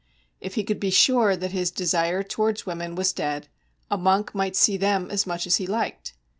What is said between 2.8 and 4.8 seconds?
was dead, a monk might see